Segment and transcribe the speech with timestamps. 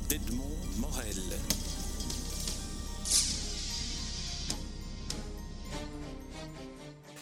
[0.00, 1.65] d'Edmond Morel.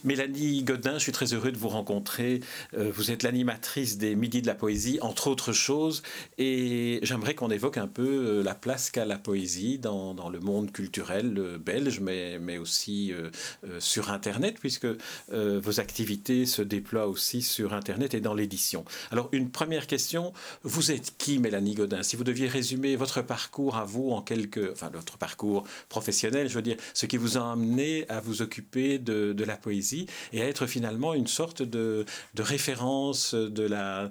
[0.04, 2.40] Mélanie Godin, je suis très heureux de vous rencontrer.
[2.76, 6.02] Euh, vous êtes l'animatrice des Midis de la Poésie, entre autres choses,
[6.36, 10.40] et j'aimerais qu'on évoque un peu euh, la place qu'a la poésie dans, dans, le
[10.40, 13.12] monde culturel euh, belge, mais, mais aussi
[13.78, 14.86] sur Internet, puisque
[15.30, 18.84] vos activités se déploient aussi sur Internet et dans l'édition.
[19.10, 22.02] Alors, une première question, vous êtes qui, Mélanie Godin?
[22.02, 24.70] Si vous deviez résumer votre parcours à vous en quelques...
[24.72, 28.98] Enfin, votre parcours professionnel, je veux dire, ce qui vous a amené à vous occuper
[28.98, 29.93] de, de la poésie
[30.32, 32.04] et à être finalement une sorte de,
[32.38, 34.10] référence de la,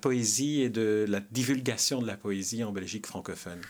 [0.00, 3.60] poésie et de la divulgation de la poésie en Belgique francophone.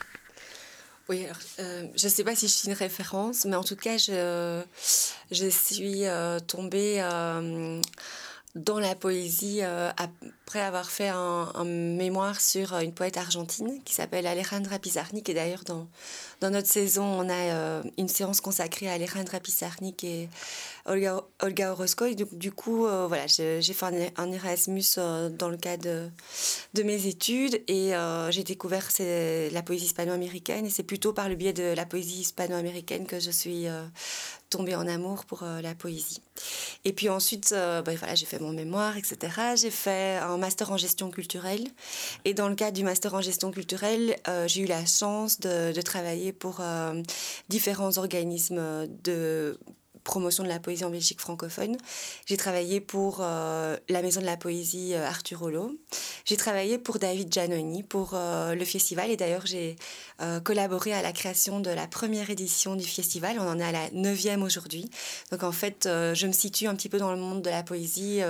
[1.09, 1.27] Oui,
[1.59, 4.63] euh, je ne sais pas si je suis une référence, mais en tout cas, je,
[5.33, 7.81] je suis euh, tombée euh,
[8.55, 14.79] dans la poésie après avoir fait un, mémoire sur une poète argentine qui s'appelle Alejandra
[14.79, 15.29] Pizarnik.
[15.29, 15.87] Et d'ailleurs, dans,
[16.41, 20.29] dans notre saison, on a une séance consacrée à Alejandra Pizarnik et
[20.87, 22.07] Olga, Olga Orozco.
[22.07, 26.11] Et du, coup, euh, voilà, j'ai fait un, Erasmus euh, dans le cadre
[26.74, 30.67] de, mes études et euh, j'ai découvert la poésie hispano-américaine.
[30.67, 33.67] Et c'est plutôt par le biais de la poésie hispano-américaine que je suis
[34.51, 36.20] tombée en amour pour la poésie.
[36.84, 39.16] Et puis ensuite, ben voilà, j'ai fait mon mémoire, etc.
[39.56, 41.66] J'ai fait un master en gestion culturelle.
[42.24, 45.82] Et dans le cadre du master en gestion culturelle, j'ai eu la chance de, de
[45.82, 46.60] travailler pour
[47.48, 49.59] différents organismes de
[50.11, 51.77] promotion de la poésie en Belgique francophone.
[52.27, 55.79] J'ai travaillé pour euh, la Maison de la Poésie euh, Arthur Rollo.
[56.25, 59.77] J'ai travaillé pour David Giannoni pour euh, le festival et d'ailleurs j'ai
[60.45, 63.39] collaboré à la création de la première édition du festival.
[63.41, 64.91] On en est à la neuvième aujourd'hui.
[65.31, 68.21] Donc en fait, je me situe un petit peu dans le monde de la poésie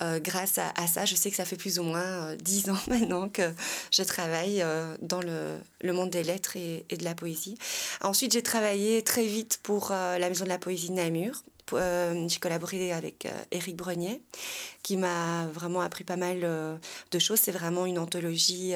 [0.00, 1.06] grâce à, ça.
[1.06, 3.54] Je sais que ça fait plus ou moins dix ans maintenant que
[3.90, 4.62] je travaille
[5.00, 7.56] dans le, le, monde des lettres et, et, de la poésie.
[8.02, 11.44] Ensuite, j'ai travaillé très vite pour la Maison de la Poésie Namur.
[11.72, 14.22] Euh, j'ai collaboré avec euh, Brenier,
[14.82, 16.76] qui m'a vraiment appris pas mal euh,
[17.10, 17.40] de choses.
[17.40, 18.74] C'est vraiment une anthologie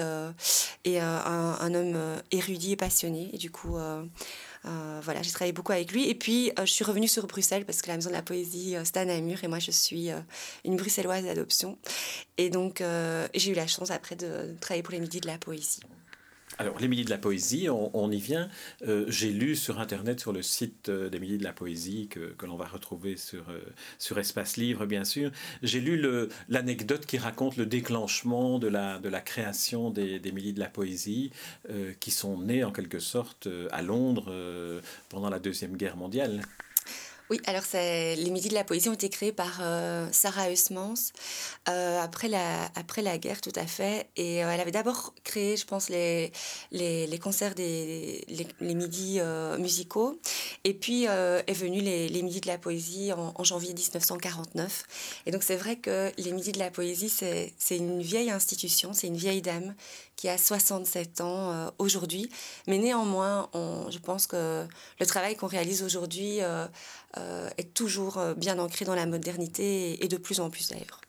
[0.85, 1.97] et un, homme
[2.31, 3.31] érudit et passionné.
[3.33, 3.77] Et du coup,
[4.65, 6.09] voilà, j'ai travaillé beaucoup avec lui.
[6.09, 8.97] Et puis, je suis revenue sur Bruxelles parce que la Maison de la Poésie, c'est
[8.97, 9.05] à.
[9.45, 10.11] Et moi, je suis
[10.65, 11.79] une bruxelloise d'adoption.
[12.37, 12.83] Et donc,
[13.35, 15.81] j'ai eu la chance après de travailler pour les Midis de la Poésie.
[16.57, 18.49] Alors, l'Émilie de la Poésie, on, y vient.
[18.87, 22.47] Euh, j'ai lu sur Internet, sur le site euh, d'Émilie de la Poésie, que, que
[22.47, 23.61] l'on va retrouver sur, euh,
[23.99, 25.31] sur Espace Livre, bien sûr.
[25.63, 26.03] J'ai lu
[26.49, 31.33] l'anecdote qui raconte le déclenchement de la, de la création d'Émilie de la Poésie,
[32.01, 34.33] qui sont nées en quelque sorte à Londres
[35.09, 36.43] pendant la Deuxième Guerre mondiale.
[37.31, 40.95] Oui, alors les Midis de la Poésie ont été créés par euh, Sarah Eusmans
[41.69, 44.09] euh, après, la, après la guerre, tout à fait.
[44.17, 46.33] Et euh, elle avait d'abord créé, je pense, les,
[46.73, 49.21] les, les concerts des les, Midis
[49.59, 50.19] musicaux.
[50.65, 55.23] Et puis est venu les, les Midis de la Poésie en, en janvier 1949.
[55.27, 59.09] Et donc c'est vrai que les Midis de la Poésie, c'est une vieille institution, c'est
[59.09, 59.75] une vieille dame
[60.19, 62.29] qui a 67 ans euh, aujourd'hui.
[62.67, 64.67] Mais néanmoins, on, je pense que
[64.99, 66.67] le travail qu'on réalise aujourd'hui euh,
[67.17, 67.18] euh,
[67.57, 71.01] est toujours bien ancré dans la modernité et de plus en plus d'ailleurs.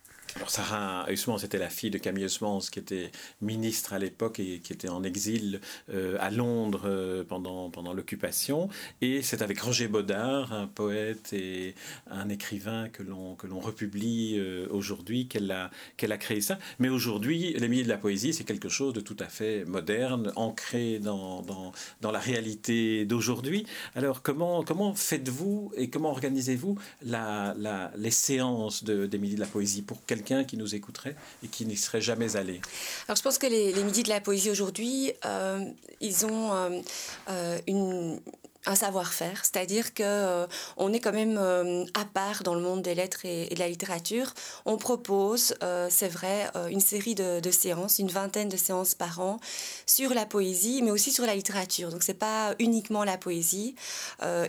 [0.47, 4.73] Sarah Huysmans, c'était la fille de Camille Huysmans, qui était ministre à l'époque et qui
[4.73, 8.69] était en exil euh, à Londres euh, pendant, pendant l'occupation.
[9.01, 11.75] Et c'est avec Roger Baudard, un poète et
[12.09, 16.57] un écrivain que l'on, que l'on republie euh, aujourd'hui, qu'elle a, qu'elle a créé ça.
[16.79, 20.31] Mais aujourd'hui, les milieux de la poésie, c'est quelque chose de tout à fait moderne,
[20.35, 23.65] ancré dans, dans, dans la réalité d'aujourd'hui.
[23.95, 29.41] Alors comment, comment faites-vous et comment organisez-vous la, la, les séances de, des milieux de
[29.41, 32.61] la poésie pour quelqu'un qui nous écouterait et qui n'y serait jamais allé.
[33.07, 35.63] Alors je pense que les, les midis de la poésie aujourd'hui, euh,
[36.01, 36.81] ils ont euh,
[37.29, 38.19] euh, une,
[38.65, 42.81] un savoir-faire, c'est-à-dire que euh, on est quand même euh, à part dans le monde
[42.81, 44.33] des lettres et, de la littérature.
[44.65, 49.19] On propose, euh, c'est vrai, une série de, de, séances, une vingtaine de séances par
[49.21, 49.39] an
[49.85, 51.89] sur la poésie, mais aussi sur la littérature.
[51.89, 53.75] Donc c'est pas uniquement la poésie,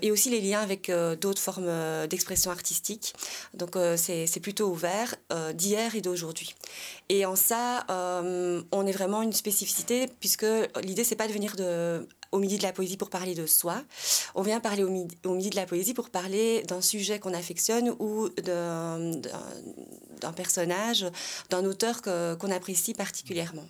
[0.02, 0.90] et aussi les liens avec
[1.20, 1.70] d'autres formes
[2.08, 3.14] d'expression artistique.
[3.54, 5.14] Donc c'est plutôt ouvert
[5.54, 6.54] d'hier et d'aujourd'hui.
[7.08, 10.46] Et en ça, on est vraiment une spécificité puisque
[10.82, 13.82] l'idée c'est pas de venir de au midi de la poésie pour parler de soi.
[14.34, 18.28] On vient parler au midi, de la poésie pour parler d'un sujet qu'on affectionne ou
[18.42, 19.12] d'un
[20.36, 21.06] personnage,
[21.50, 23.66] d'un auteur qu'on apprécie particulièrement.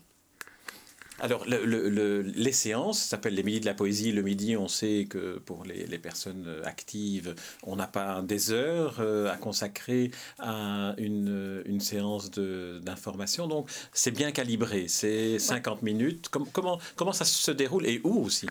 [1.20, 4.11] Alors, les séances s'appellent les midis de la poésie.
[4.11, 9.31] Le midi, on sait que pour les, personnes actives, on n'a pas des heures euh,
[9.31, 13.46] à consacrer à une, une séance d'information.
[13.49, 14.88] Donc, c'est bien calibré.
[14.88, 16.28] C'est 50 minutes.
[16.31, 18.46] comment, comment ça se déroule et où aussi?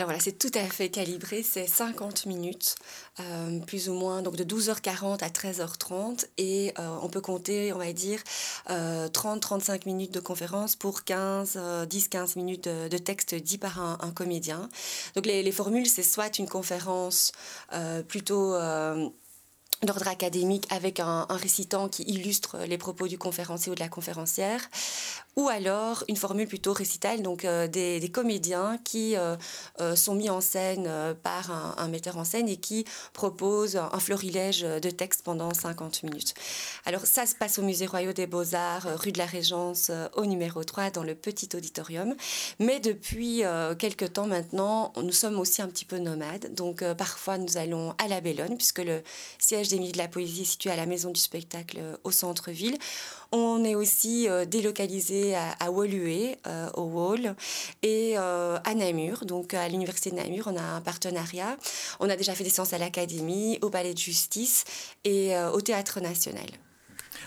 [0.00, 2.74] Alors voilà, c'est tout à fait calibré, c'est 50 minutes,
[3.20, 7.76] euh, plus ou moins, donc de 12h40 à 13h30, et euh, on peut compter, on
[7.76, 8.18] va dire,
[8.66, 14.70] 30-35 euh, minutes de conférence pour 15, 10-15 minutes de, texte dit par un, comédien.
[15.16, 17.32] Donc les formules, c'est soit une conférence
[18.08, 18.54] plutôt
[19.82, 24.60] d'ordre académique avec un, récitant qui illustre les propos du conférencier ou de la conférencière,
[25.36, 29.36] ou alors une formule plutôt récitale, donc euh, des, comédiens qui euh,
[29.80, 30.90] euh, sont mis en scène
[31.22, 36.34] par un, metteur en scène et qui proposent un florilège de textes pendant 50 minutes.
[36.84, 40.62] Alors ça se passe au Musée Royal des Beaux-Arts, rue de la Régence, au numéro
[40.62, 42.14] 3, dans le petit auditorium.
[42.58, 43.42] Mais depuis
[43.78, 48.08] quelques temps maintenant, nous sommes aussi un petit peu nomades, donc parfois nous allons à
[48.08, 49.02] la Bellone, puisque le
[49.38, 52.76] siège des de la Poésie situé à la Maison du Spectacle au centre-ville.
[53.32, 57.36] On est aussi euh, délocalisé à, à euh, au Wall,
[57.82, 59.24] et euh, à Namur.
[59.24, 61.56] Donc à l'université de Namur, on a un partenariat.
[62.00, 64.64] On a déjà fait des séances à l'Académie, au Palais de Justice
[65.04, 66.46] et au Théâtre National.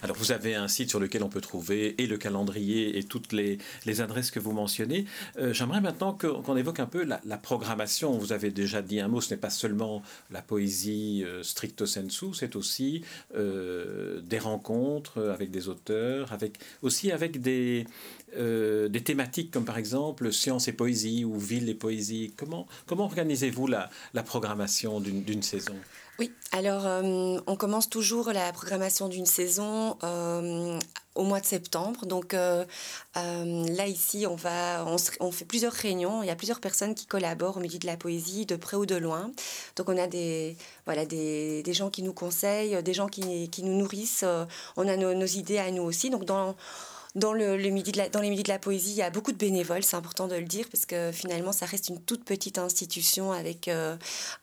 [0.02, 3.32] Alors vous avez un site sur lequel on peut trouver et le calendrier et toutes
[3.32, 3.60] les,
[4.02, 5.06] adresses que vous mentionnez.
[5.38, 8.18] Euh, j'aimerais maintenant qu'on évoque un peu la, programmation.
[8.18, 10.02] Vous avez déjà dit un mot, ce n'est pas seulement
[10.32, 13.04] la poésie euh, stricto sensu, c'est aussi
[13.36, 17.86] euh, des rencontres avec des auteurs, avec, aussi avec des,
[18.36, 22.34] des thématiques comme par exemple science et poésie ou ville et poésie.
[22.36, 25.76] Comment, comment organisez-vous la, la programmation d'une saison?
[26.20, 30.78] Oui, alors euh, on commence toujours la programmation d'une saison euh,
[31.16, 32.06] au mois de septembre.
[32.06, 32.66] Donc euh,
[33.16, 34.86] là, ici, on, va,
[35.20, 36.22] on, fait plusieurs réunions.
[36.22, 38.86] Il y a plusieurs personnes qui collaborent au Midi de la Poésie, de près ou
[38.86, 39.32] de loin.
[39.76, 40.56] Donc on a des,
[40.86, 44.26] voilà, des, des gens qui nous conseillent, des gens qui, qui nous nourrissent.
[44.78, 46.12] on a nos, nos, idées à nous aussi.
[46.12, 46.56] Donc dans
[47.16, 49.38] dans, le, midi de dans les Midis de la Poésie, il y a beaucoup de
[49.38, 53.32] bénévoles, c'est important de le dire, parce que finalement, ça reste une toute petite institution
[53.32, 53.96] avec euh,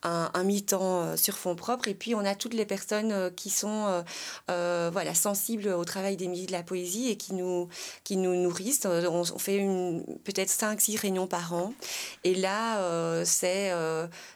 [0.03, 1.89] un, mi-temps euh, sur fond propre.
[1.89, 4.03] Et puis, on a toutes les personnes euh, qui sont
[4.47, 7.67] voilà, sensibles au travail des Midis de la Poésie et qui nous,
[8.03, 8.85] qui nous nourrissent.
[8.85, 9.59] On, fait
[10.23, 11.73] peut-être 5-6 réunions par an.
[12.23, 13.71] Et là, c'est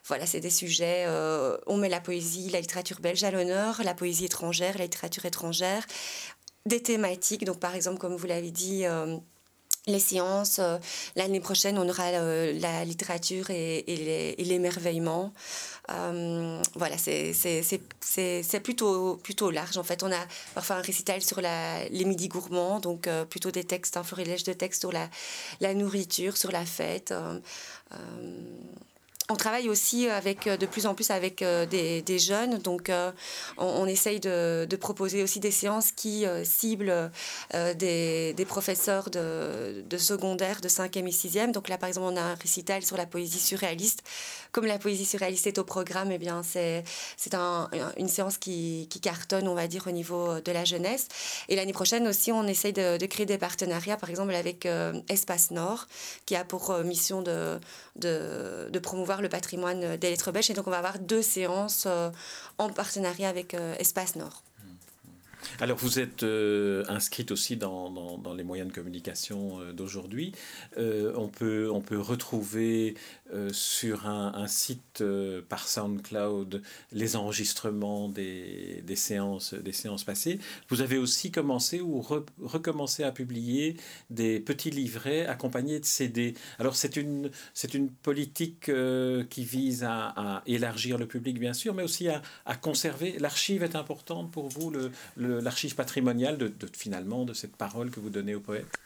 [0.05, 1.07] voilà, des sujets,
[1.67, 5.85] on met la poésie, la littérature belge à l'honneur, la poésie étrangère, la littérature étrangère
[6.65, 7.45] des thématiques.
[7.45, 9.17] Donc, par exemple, comme vous l'avez dit, euh,
[9.87, 10.59] les sciences.
[10.59, 10.77] Euh,
[11.15, 15.31] l'année prochaine, on aura euh, la littérature et, l'émerveillement.
[15.87, 19.77] voilà, c'est plutôt, plutôt large.
[19.77, 20.25] En fait, on a
[20.55, 24.53] parfois un récital sur la, les midis gourmands, donc plutôt des textes, un florilège de
[24.53, 25.09] textes sur la,
[25.59, 27.13] la nourriture, sur la fête
[29.29, 33.11] on travaille aussi avec, euh, de plus en plus avec euh, des, jeunes, donc euh,
[33.57, 37.11] on, essaye de, proposer aussi des séances qui ciblent
[37.53, 41.51] des, professeurs de, de, secondaire, de 5e et 6e.
[41.51, 44.03] Donc là, par exemple, on a un récital sur la poésie surréaliste.
[44.51, 46.83] Comme la poésie surréaliste est au programme, eh bien, c'est,
[47.17, 47.33] c'est
[47.97, 51.07] une séance qui, cartonne, on va dire, au niveau de la jeunesse.
[51.49, 54.67] Et l'année prochaine aussi, on essaye de, créer des partenariats, par exemple avec
[55.09, 55.87] Espace Nord,
[56.25, 57.59] qui a pour mission de,
[57.95, 60.49] de promouvoir le patrimoine des lettres belges.
[60.49, 62.09] Et donc, on va avoir deux séances euh,
[62.57, 64.43] en partenariat avec euh, Espace Nord.
[65.59, 70.33] Alors vous êtes euh, inscrite aussi dans, dans, les moyens de communication d'aujourd'hui.
[70.77, 72.95] on, peut, on peut retrouver
[73.33, 76.61] euh, sur un, site euh, par SoundCloud
[76.91, 80.37] les enregistrements des, des, séances, des séances passées.
[80.69, 82.01] Vous avez aussi commencé ou
[82.43, 83.77] recommencé à publier
[84.11, 86.35] des petits livrets accompagnés de CD.
[86.59, 87.31] Alors c'est une,
[87.73, 92.55] une politique euh, qui vise à, élargir le public bien sûr, mais aussi à, à
[92.55, 93.17] conserver.
[93.17, 95.34] L'archive est importante pour vous, l'archive le,
[95.75, 98.79] patrimoniale de, de, finalement de cette parole que vous donnez aux poètes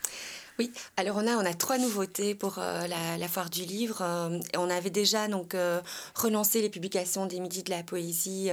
[0.60, 4.00] oui, alors on a, on a trois nouveautés pour euh, la, foire du livre.
[4.02, 5.80] Euh, on avait déjà donc euh,
[6.16, 8.50] relancé les publications des Midis de la Poésie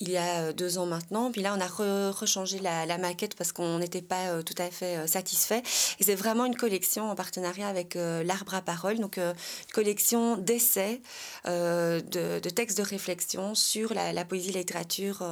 [0.00, 1.30] il y a deux ans maintenant.
[1.30, 5.06] Puis là, on a rechangé la, la, maquette parce qu'on n'était pas tout à fait
[5.06, 5.62] satisfait.
[6.00, 9.34] Et c'est vraiment une collection en partenariat avec l'Arbre à Parole, donc une
[9.74, 11.02] collection d'essais,
[11.44, 12.00] de,
[12.40, 15.22] de, textes de réflexion sur la, la poésie, la littérature.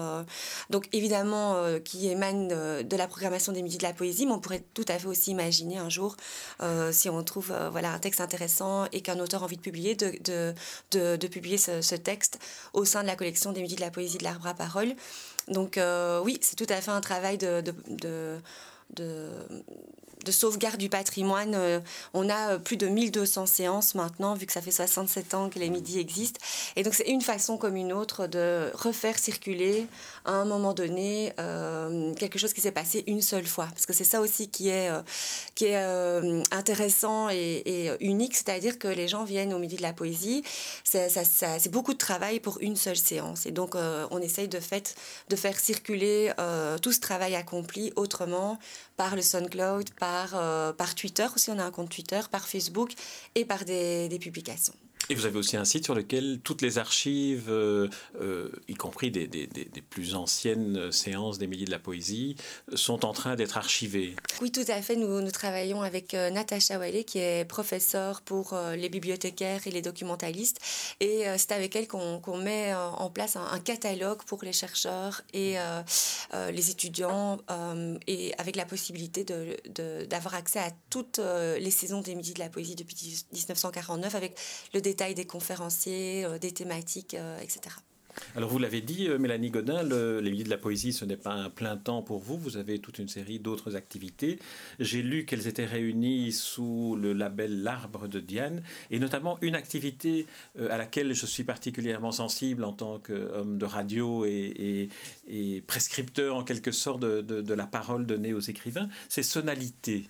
[0.68, 2.49] donc évidemment, qui émane
[2.82, 5.30] de la programmation des Midis de la Poésie, mais on pourrait tout à fait aussi
[5.30, 5.88] imaginer un
[6.62, 9.62] euh, si on trouve euh, voilà, un texte intéressant et qu'un auteur a envie de
[9.62, 10.12] publier, de,
[10.90, 12.38] de, de, publier ce, texte
[12.72, 14.94] au sein de la collection des Midis de la poésie de l'arbre à parole.
[15.48, 17.62] Donc euh, oui, c'est tout à fait un travail de
[20.32, 21.54] sauvegarde du patrimoine.
[21.54, 21.80] Euh,
[22.12, 25.58] on a euh, plus de 1200 séances maintenant, vu que ça fait 67 ans que
[25.58, 26.40] les midis existent.
[26.76, 29.86] Et donc c'est une façon comme une autre de refaire circuler
[30.24, 33.66] à un moment donné euh, quelque chose qui s'est passé une seule fois.
[33.66, 34.90] Parce que c'est ça aussi qui est,
[35.54, 35.76] qui est
[36.50, 40.42] intéressant et, unique, c'est-à-dire que les gens viennent au midi de la poésie.
[40.84, 43.46] C'est, c'est beaucoup de travail pour une seule séance.
[43.46, 44.94] Et donc on essaye de, fait,
[45.28, 46.32] de faire circuler
[46.82, 48.58] tout ce travail accompli autrement
[48.96, 52.92] par le SoundCloud, par, euh, par Twitter aussi, on a un compte Twitter, par Facebook
[53.34, 54.74] et par des publications.
[55.11, 57.88] Et vous avez aussi un site sur lequel toutes les archives, euh,
[58.20, 62.37] euh, y compris des, des, des, plus anciennes séances des Milliers de la Poésie,
[62.75, 64.16] sont en train d'être archivées.
[64.40, 64.96] Oui, tout à fait.
[64.96, 70.58] Nous, travaillons avec euh, Natacha Wallé, qui est professeure pour les bibliothécaires et les documentalistes.
[71.00, 75.56] Et c'est avec elle qu'on met en place un, catalogue pour les chercheurs et
[76.50, 77.38] les étudiants,
[78.06, 79.25] et avec la possibilité
[80.08, 84.37] d'avoir accès à toutes les saisons des Midi de la Poésie depuis 1949, avec
[84.73, 87.74] le détail des conférenciers, euh, des thématiques, euh, etc.
[88.36, 91.16] Alors vous l'avez dit, euh, Mélanie Godin, le, les Milliers de la Poésie, ce n'est
[91.16, 94.38] pas un plein temps pour vous, vous avez toute une série d'autres activités.
[94.78, 100.26] J'ai lu qu'elles étaient réunies sous le label L'Arbre de Diane, et notamment une activité
[100.70, 104.88] à laquelle je suis particulièrement sensible en tant qu'homme de radio et,
[105.66, 110.08] prescripteur en quelque sorte de la parole donnée aux écrivains, c'est Sonalité.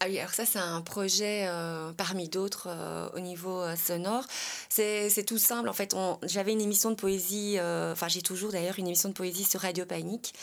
[0.00, 4.24] Ah oui, alors ça, c'est un projet euh, parmi d'autres euh, au niveau euh, sonore.
[4.68, 5.68] C'est tout simple.
[5.68, 9.42] En fait, j'avais une émission de poésie, enfin, j'ai toujours d'ailleurs une émission de poésie
[9.42, 10.34] sur Radio Panique,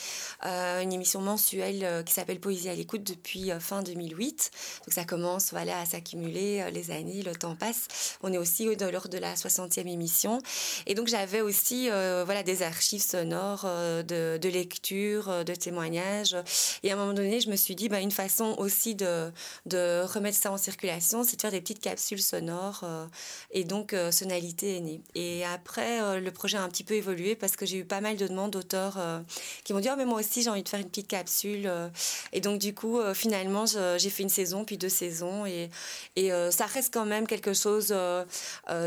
[0.43, 4.51] une émission mensuelle qui s'appelle Poésie à l'écoute depuis fin 2008.
[4.85, 8.17] Donc, ça commence voilà, à s'accumuler les années, le temps passe.
[8.23, 10.41] On est aussi lors de la 60e émission.
[10.85, 16.35] Et donc, j'avais aussi voilà, des archives sonores de, de lecture, de témoignages.
[16.83, 19.31] Et à un moment donné, je me suis dit, bah, une façon aussi de
[19.65, 22.81] de remettre ça en circulation, c'est de faire des petites capsules sonores.
[22.83, 23.05] Euh,
[23.51, 25.01] et donc, euh, Sonalité est née.
[25.15, 28.01] Et après, euh, le projet a un petit peu évolué parce que j'ai eu pas
[28.01, 28.97] mal de demandes d'auteurs
[29.63, 31.69] qui m'ont dit Oh, mais moi aussi, j'ai envie de faire une petite capsule.
[32.33, 35.45] Et donc, du coup, finalement, j'ai fait une saison, puis deux saisons.
[35.45, 35.69] Et,
[36.15, 37.93] et ça reste quand même quelque chose,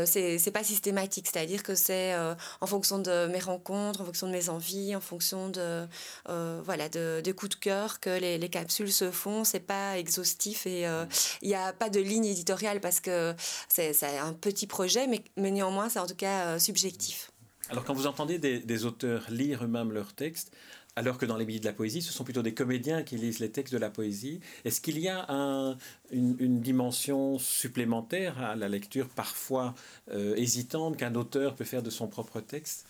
[0.05, 1.27] c'est pas systématique.
[1.31, 2.15] C'est-à-dire que c'est
[2.61, 5.85] en fonction de mes rencontres, en fonction de mes envies, en fonction de,
[6.25, 9.43] voilà, de, de coups de cœur que les, les capsules se font.
[9.43, 11.05] C'est pas exhaustif et euh,
[11.41, 13.35] il n'y a pas de ligne éditoriale parce que
[13.67, 17.31] c'est un petit projet, mais, mais néanmoins, c'est en tout cas euh, subjectif.
[17.69, 20.51] Alors, quand vous entendez des, auteurs lire eux-mêmes leurs textes,
[20.95, 23.39] alors que dans les milliers de la poésie, ce sont plutôt des comédiens qui lisent
[23.39, 24.39] les textes de la poésie.
[24.65, 25.77] Est-ce qu'il y a un,
[26.11, 29.75] une, dimension supplémentaire à la lecture parfois
[30.11, 32.85] euh, hésitante qu'un auteur peut faire de son propre texte?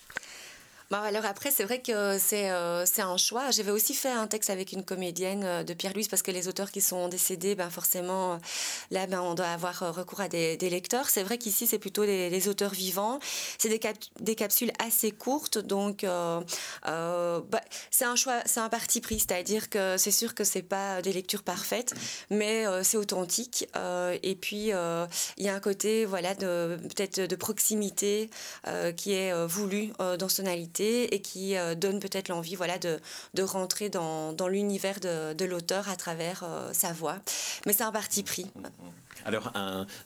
[0.97, 3.51] Alors après, c'est vrai que c'est euh, un choix.
[3.51, 6.71] J'avais aussi fait un texte avec une comédienne euh, de Pierre-Louise parce que les auteurs
[6.71, 8.37] qui sont décédés, ben forcément, euh,
[8.89, 11.09] là, ben, on doit avoir recours à des, lecteurs.
[11.09, 13.19] C'est vrai qu'ici, c'est plutôt les, auteurs vivants.
[13.59, 13.79] C'est des,
[14.19, 16.43] des capsules assez courtes, donc bah,
[17.91, 19.19] c'est un choix, c'est un parti pris.
[19.19, 21.93] C'est-à-dire que c'est sûr que c'est pas des lectures parfaites,
[22.29, 23.67] mais c'est authentique.
[24.23, 28.29] et puis, il y a un côté, voilà, peut-être de proximité
[28.95, 30.29] qui est voulu dans
[30.79, 32.99] Et qui euh, donne peut-être l'envie voilà, de,
[33.33, 37.17] de rentrer dans, dans l'univers de, de l'auteur à travers euh, sa voix.
[37.65, 38.45] Mais c'est un parti pris.
[39.25, 39.51] Alors,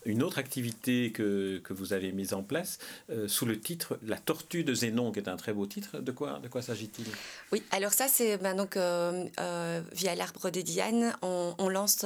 [0.04, 2.78] une autre activité que, que, vous avez mise en place
[3.10, 6.00] euh, sous le titre La tortue de Zénon, qui est un très beau titre.
[6.00, 7.06] De quoi, de quoi s'agit-il?
[7.52, 12.04] Oui, alors ça, c'est ben, donc via l'Arbre de Diane, on, on lance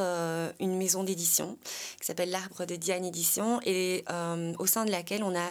[0.61, 1.57] une maison d'édition
[1.99, 4.05] qui s'appelle l'Arbre de Diane Édition et
[4.59, 5.51] au sein de laquelle on a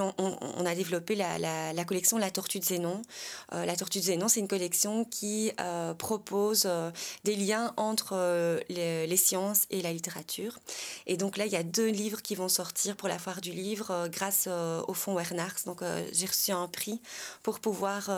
[0.00, 3.02] on, a développé la, collection La Tortue de Zénon.
[3.52, 6.90] Euh, la Tortue de Zénon, c'est une collection qui euh, propose euh,
[7.24, 10.58] des liens entre les, sciences et la littérature.
[11.06, 13.52] Et donc là, il y a deux livres qui vont sortir pour la foire du
[13.52, 14.48] livre grâce
[14.88, 15.64] au fonds Wernars.
[15.66, 15.82] Donc
[16.12, 17.00] j'ai reçu un prix
[17.42, 18.10] pour pouvoir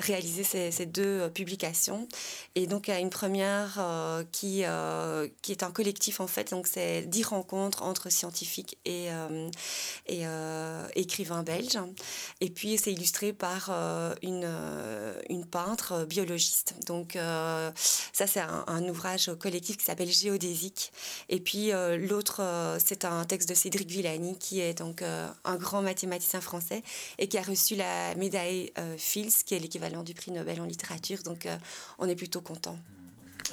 [0.00, 2.08] réaliser ces, deux euh, publications.
[2.54, 6.26] Et donc, il y a une première euh, qui, euh, qui est un collectif, en
[6.26, 6.50] fait.
[6.50, 9.08] Donc, c'est dix rencontres entre scientifiques et,
[10.06, 10.24] et
[10.94, 11.78] écrivains belges.
[12.40, 13.70] Et puis, c'est illustré par
[14.22, 14.48] une,
[15.28, 16.74] une peintre biologiste.
[16.86, 20.92] Donc, ça, c'est un, ouvrage collectif qui s'appelle Géodésique.
[21.28, 22.42] Et puis, l'autre,
[22.84, 26.82] c'est un texte de Cédric Villani, qui est donc un grand mathématicien français
[27.18, 31.22] et qui a reçu la médaille Fields, qui est l'équivalent du prix Nobel en littérature.
[31.22, 31.56] Donc, euh,
[31.98, 32.78] on est plutôt content.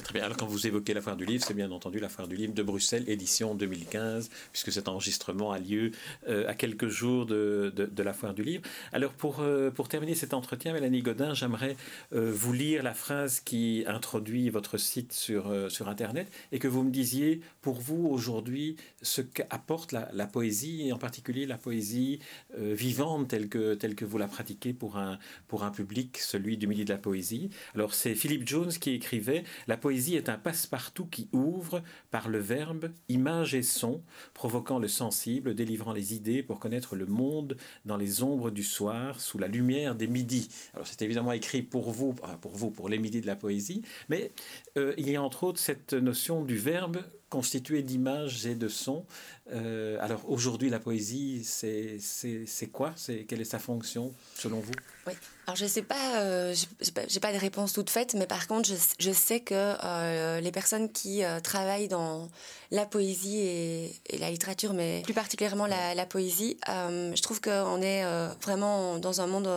[0.04, 0.24] Très bien.
[0.24, 2.54] Alors, quand vous évoquez la foire du livre, c'est bien entendu la foire du livre
[2.54, 5.92] de Bruxelles, édition 2015, puisque cet enregistrement a lieu
[6.28, 8.64] euh, à quelques jours de, de, la foire du livre.
[8.94, 11.76] Alors, pour, euh, pour terminer cet entretien, Mélanie Godin, j'aimerais
[12.14, 16.84] euh, vous lire la phrase qui introduit votre site sur, sur Internet et que vous
[16.84, 22.20] me disiez, pour vous, aujourd'hui, ce qu'apporte la, poésie, et en particulier la poésie
[22.56, 26.68] vivante telle que, telle que vous la pratiquez pour un, pour un public, celui du
[26.68, 27.50] Midi de la Poésie.
[27.76, 32.28] Alors, c'est Philippe Jones qui écrivait La poésie poésie est un passe-partout qui ouvre, par
[32.28, 34.04] le verbe, image et son,
[34.34, 39.22] provoquant le sensible, délivrant les idées pour connaître le monde dans les ombres du soir,
[39.22, 40.50] sous la lumière des midis.
[40.74, 44.34] Alors c'est évidemment écrit pour vous, pour vous, pour les midis de la poésie, mais
[44.78, 46.98] euh, il y a entre autres cette notion du verbe
[47.30, 49.06] constitué d'images et de sons.
[49.52, 52.94] Euh, alors aujourd'hui, la poésie, c'est quoi?
[53.28, 54.74] Quelle est sa fonction selon vous?
[55.06, 55.14] Oui.
[55.48, 58.68] Alors je sais pas, euh, j'ai pas, pas, de réponse toute faite, mais par contre
[58.68, 62.28] je, je sais que euh, les personnes qui euh, travaillent dans
[62.70, 68.04] la poésie et, la littérature, mais plus particulièrement la, poésie, je trouve qu'on est
[68.42, 69.50] vraiment dans un monde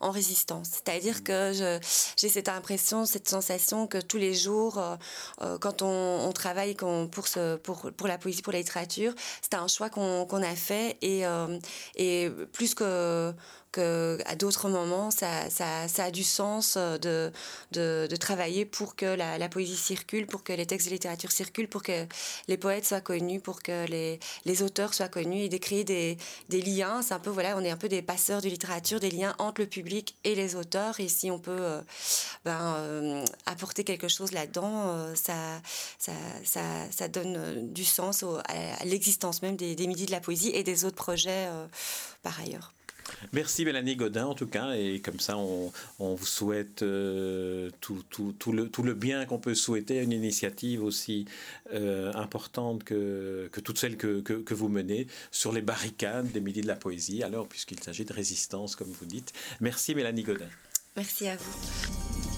[0.00, 0.70] en résistance.
[0.72, 1.52] C'est-à-dire que
[2.16, 4.82] j'ai cette impression, cette sensation que tous les jours,
[5.60, 6.74] quand on, on travaille
[7.06, 7.26] pour,
[7.96, 9.12] pour, la poésie, pour la littérature,
[9.42, 11.24] c'est un choix qu'on a fait et,
[11.96, 13.34] et plus que
[13.72, 17.32] qu'à d'autres moments, ça, ça, a du sens euh, de,
[17.72, 21.82] de, travailler pour que la, poésie circule, pour que les textes de littérature circulent, pour
[21.82, 22.06] que
[22.48, 26.16] les poètes soient connus, pour que les, les auteurs soient connus et de créer des,
[26.48, 27.02] des liens.
[27.02, 29.60] C'est un peu, voilà, on est un peu des passeurs de littérature, des liens entre
[29.60, 30.98] le public et les auteurs.
[31.00, 31.80] Et si on peut euh,
[32.44, 35.60] ben, euh, apporter quelque chose là-dedans, ça,
[35.98, 36.12] ça,
[36.90, 40.84] ça, donne du sens à, l'existence même des, des midis de la poésie et des
[40.84, 41.48] autres projets
[42.22, 42.72] par ailleurs.
[43.32, 48.52] Merci Mélanie Godin en tout cas, et comme ça on, vous souhaite euh, tout, tout,
[48.52, 51.26] le, tout, le, bien qu'on peut souhaiter à une initiative aussi
[51.72, 56.40] euh, importante que, que toutes celles que, que, que, vous menez sur les barricades des
[56.40, 59.32] Midis de la Poésie, alors puisqu'il s'agit de résistance comme vous dites.
[59.60, 60.48] Merci Mélanie Godin.
[60.96, 62.37] Merci à vous.